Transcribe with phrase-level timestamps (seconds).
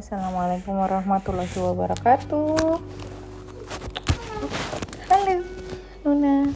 [0.00, 2.56] Assalamualaikum warahmatullahi wabarakatuh.
[5.12, 5.36] Halo,
[6.00, 6.48] Nuna.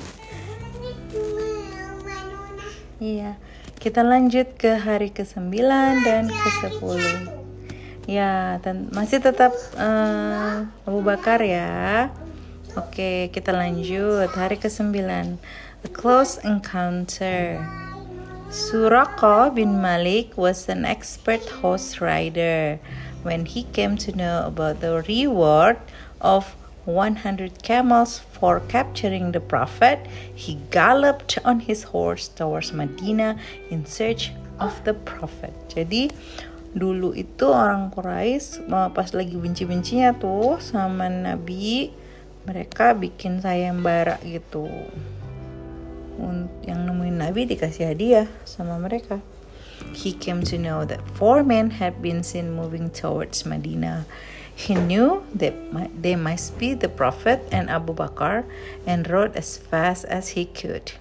[2.96, 3.36] Iya,
[3.76, 5.60] kita lanjut ke hari ke-9
[6.08, 7.04] dan ke-10.
[8.08, 8.56] Ya,
[8.96, 12.08] masih tetap uh, Abu Bakar ya.
[12.80, 14.96] Oke, kita lanjut hari ke-9.
[15.84, 17.60] A close encounter.
[18.48, 22.80] Suraka bin Malik was an expert horse rider.
[23.24, 25.80] When he came to know about the reward
[26.20, 26.52] of
[26.84, 30.04] 100 camels for capturing the Prophet,
[30.36, 33.40] he galloped on his horse towards Medina
[33.72, 35.56] in search of the Prophet.
[35.72, 36.12] Jadi
[36.76, 41.96] dulu itu orang Quraisy pas lagi benci-bencinya tuh sama Nabi,
[42.44, 44.68] mereka bikin sayembara gitu
[46.68, 49.24] yang nemuin Nabi dikasih hadiah sama mereka.
[49.92, 54.06] He came to know that four men had been seen moving towards Medina.
[54.54, 55.54] He knew that
[56.00, 58.44] they must be the Prophet and Abu Bakr
[58.86, 60.92] and rode as fast as he could.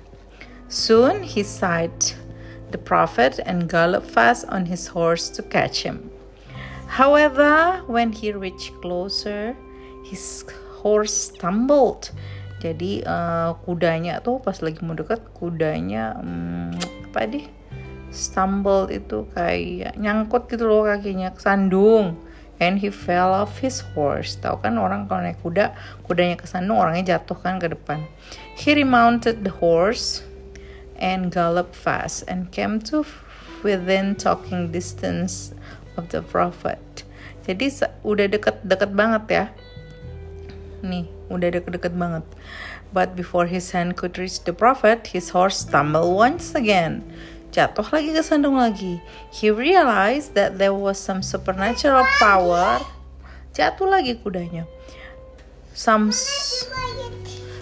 [0.67, 2.13] Soon he sighted
[2.71, 6.09] the Prophet and galloped fast on his horse to catch him.
[6.87, 9.55] However, when he reached closer,
[10.03, 10.43] his
[10.81, 12.11] horse stumbled
[12.63, 16.71] jadi uh, kudanya tuh pas lagi mau deket kudanya um,
[17.11, 17.45] apa deh
[18.13, 22.15] stumble itu kayak nyangkut gitu loh kakinya kesandung.
[22.61, 24.37] And he fell off his horse.
[24.39, 25.73] Tahu kan orang kalau naik kuda
[26.05, 28.05] kudanya kesandung orangnya jatuh kan ke depan.
[28.55, 30.23] He remounted the horse
[30.95, 33.03] and galloped fast and came to
[33.65, 35.51] within talking distance
[35.97, 36.79] of the prophet.
[37.43, 37.73] Jadi
[38.05, 39.45] udah deket-deket banget ya.
[40.85, 42.23] Nih udah deket-deket banget.
[42.93, 47.01] But before his hand could reach the prophet his horse stumbled once again
[47.53, 48.97] jatuh lagi ke sandung lagi.
[49.29, 52.81] He realized that there was some supernatural power.
[53.53, 54.65] Jatuh lagi kudanya.
[55.77, 56.09] Some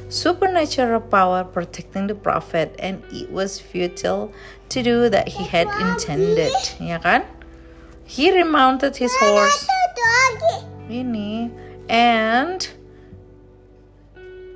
[0.08, 4.32] supernatural power protecting the prophet and it was futile
[4.72, 6.56] to do that he had intended.
[6.80, 7.28] Ya kan?
[8.08, 9.68] He remounted his horse.
[10.88, 11.52] Ini.
[11.92, 12.60] And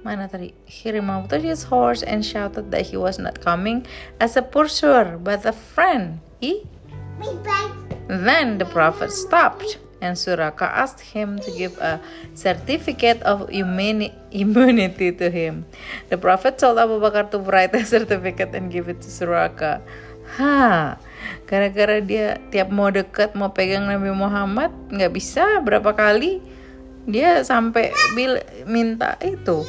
[0.06, 0.54] Mana tadi?
[0.70, 3.90] He remounted his horse and shouted that he was not coming
[4.22, 6.22] as a pursuer, but a friend.
[6.38, 6.70] He?
[8.06, 11.98] Then the prophet stopped, and Suraka asked him to give a
[12.38, 15.66] certificate of immunity to him.
[16.14, 19.82] The prophet told Abu Bakar to write a certificate and give it to Suraka.
[20.38, 21.02] Ha,
[21.50, 26.46] gara-gara dia tiap mau dekat mau pegang Nabi Muhammad nggak bisa berapa kali
[27.06, 29.62] dia sampai bil minta itu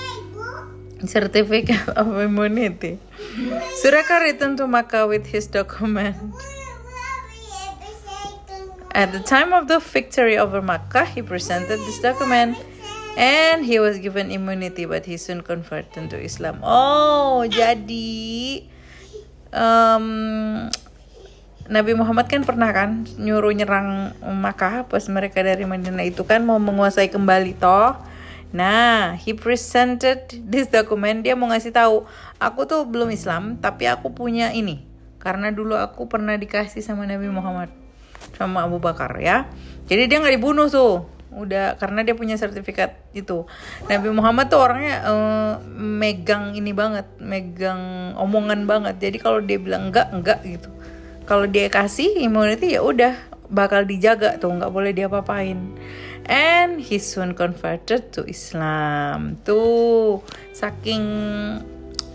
[1.05, 2.99] certificate of immunity.
[3.85, 6.17] Suraka returned to Makkah with his document.
[8.97, 12.57] At the time of the victory over Makkah, he presented this document
[13.21, 16.65] and he was given immunity, but he soon converted to Islam.
[16.65, 18.65] Oh, jadi
[19.53, 20.73] um,
[21.66, 26.59] Nabi Muhammad kan pernah kan nyuruh nyerang Makkah pas mereka dari Madinah itu kan mau
[26.62, 27.94] menguasai kembali toh
[28.54, 31.27] Nah, he presented this document.
[31.27, 32.06] Dia mau ngasih tahu,
[32.38, 34.87] aku tuh belum Islam, tapi aku punya ini.
[35.19, 37.69] Karena dulu aku pernah dikasih sama Nabi Muhammad
[38.38, 39.50] sama Abu Bakar ya.
[39.91, 41.04] Jadi dia nggak dibunuh tuh.
[41.37, 43.44] Udah karena dia punya sertifikat itu.
[43.91, 48.97] Nabi Muhammad tuh orangnya uh, megang ini banget, megang omongan banget.
[49.03, 50.71] Jadi kalau dia bilang enggak, enggak gitu.
[51.27, 53.19] Kalau dia kasih immunity ya udah
[53.51, 55.75] bakal dijaga tuh, nggak boleh dia apain
[56.27, 59.39] and he soon converted to Islam.
[59.47, 60.23] Tuh,
[60.55, 61.05] saking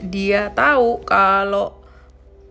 [0.03, 1.80] dia tahu kalau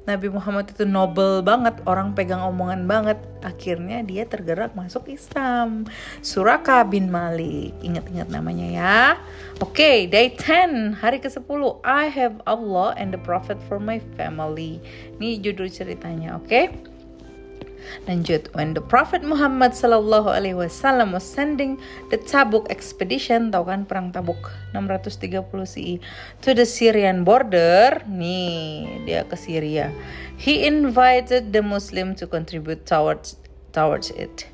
[0.08, 3.20] Nabi Muhammad itu noble banget, orang pegang omongan banget.
[3.44, 5.84] Akhirnya dia tergerak masuk Islam.
[6.24, 7.76] Suraka bin Malik.
[7.84, 8.98] Ingat-ingat namanya ya.
[9.60, 11.84] Oke, okay, day 10, hari ke-10.
[11.84, 14.80] I have Allah and the Prophet for my family.
[15.20, 16.48] Ini judul ceritanya, oke?
[16.48, 16.89] Okay?
[18.08, 21.76] Lanjut, when the Prophet Muhammad Sallallahu Alaihi Wasallam was sending
[22.08, 25.94] the Tabuk expedition, tahu kan perang Tabuk 630 CE
[26.40, 29.92] to the Syrian border, nih dia ke Syria.
[30.40, 33.36] He invited the Muslim to contribute towards
[33.76, 34.48] towards it.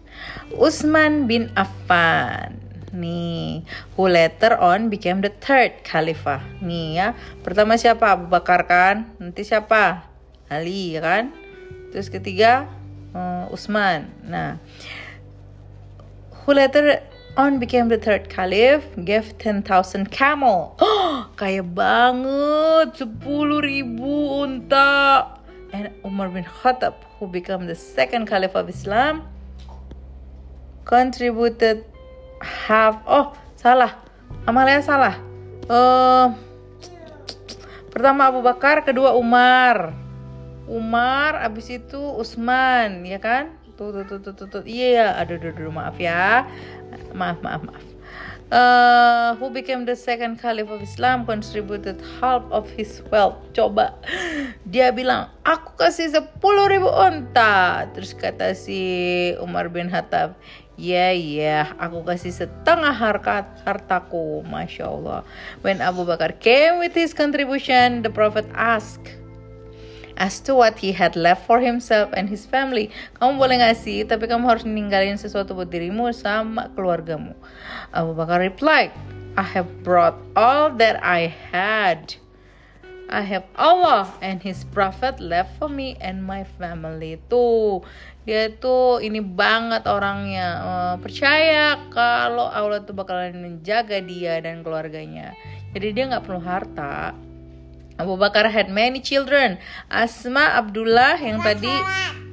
[0.57, 3.61] Utsman bin Affan nih
[3.95, 7.09] who later on became the third khalifah nih ya
[7.45, 8.17] pertama siapa?
[8.17, 9.13] Abu Bakar kan?
[9.21, 10.09] Nanti siapa?
[10.49, 11.35] Ali ya kan?
[11.93, 12.71] Terus ketiga
[13.17, 14.13] uh, Usman.
[14.29, 14.61] Nah,
[16.45, 17.01] who later
[17.37, 19.65] on became the third caliph, gave 10,000
[20.13, 20.77] camel.
[20.81, 25.33] Oh, kaya banget, 10 ribu unta.
[25.73, 29.25] And Umar bin Khattab, who became the second caliph of Islam,
[30.85, 31.85] contributed
[32.41, 33.01] half.
[33.05, 33.97] Oh, salah.
[34.47, 35.19] Amalia salah.
[35.67, 36.31] Uh,
[37.91, 40.06] pertama Abu Bakar, kedua Umar.
[40.67, 43.55] Umar, abis itu Usman, ya kan?
[43.79, 44.63] Tuh, tuh, tuh, tuh, tuh, tuh.
[44.67, 46.49] Iya, aduh, aduh, aduh, maaf ya.
[47.15, 47.85] Maaf, maaf, maaf.
[48.47, 53.43] Uh, who became the second caliph of Islam contributed half of his wealth.
[53.51, 53.99] Coba
[54.63, 56.39] dia bilang, aku kasih 10
[56.71, 57.91] ribu onta.
[57.91, 60.39] Terus kata si Umar bin Khattab,
[60.77, 65.25] Ya, yeah, ya, yeah, aku kasih setengah harkat hartaku, masya Allah.
[65.65, 69.09] When Abu Bakar came with his contribution, the Prophet asked,
[70.17, 72.89] as to what he had left for himself and his family.
[73.21, 77.37] Kamu boleh ngasih, tapi kamu harus ninggalin sesuatu buat dirimu sama keluargamu.
[77.93, 78.91] Abu Bakar replied,
[79.37, 82.17] I have brought all that I had.
[83.07, 87.23] I have Allah and His Prophet left for me and my family.
[87.31, 87.87] Tuh,
[88.27, 95.39] dia tuh ini banget orangnya uh, percaya kalau Allah tuh bakalan menjaga dia dan keluarganya.
[95.71, 97.15] Jadi dia nggak perlu harta.
[97.97, 99.57] Abu Bakar had many children.
[99.89, 101.73] Asma Abdullah yang tadi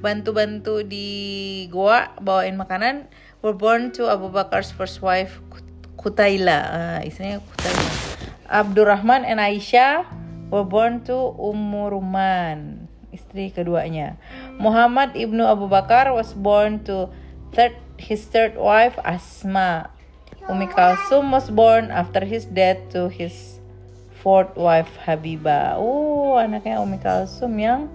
[0.04, 3.08] bantu-bantu di goa bawain makanan
[3.40, 5.40] were born to Abu Bakar's first wife
[5.96, 6.60] Kutaila.
[6.68, 7.92] Uh, istrinya Kutaila.
[8.52, 10.04] Abdurrahman and Aisyah
[10.52, 14.20] were born to Ummu Ruman, istri keduanya.
[14.60, 17.08] Muhammad ibnu Abu Bakar was born to
[17.56, 19.90] third, his third wife Asma.
[20.52, 23.63] Umi Kalsum was born after his death to his
[24.24, 25.76] fourth wife Habibah.
[25.76, 27.92] Oh, anaknya Umi Kalsum yang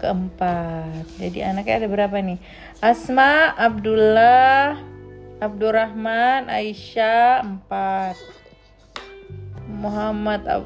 [0.00, 1.04] keempat.
[1.20, 2.40] Jadi anaknya ada berapa nih?
[2.80, 4.80] Asma, Abdullah,
[5.44, 8.16] Abdurrahman, Aisyah empat.
[9.66, 10.64] Muhammad Ab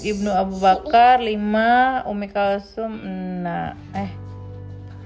[0.00, 2.96] Ibnu Abu Bakar 5 Umi Kalsum
[3.44, 3.44] 6
[3.92, 4.10] eh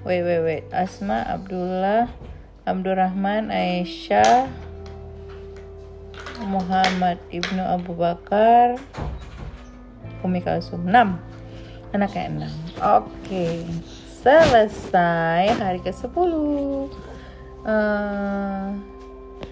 [0.06, 2.06] wait wait wait Asma Abdullah
[2.62, 4.46] Abdurrahman Aisyah
[6.46, 8.79] Muhammad Ibnu Abu Bakar
[10.25, 13.67] Umi Kalsum 6 anaknya 6 oke okay.
[14.22, 16.87] selesai hari ke 10 uh,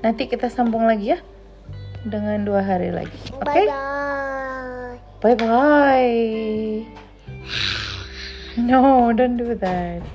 [0.05, 1.19] nanti kita sambung lagi ya
[2.07, 3.67] dengan dua hari lagi oke okay?
[5.19, 6.87] Bye bye.
[8.57, 10.07] No, don't do that.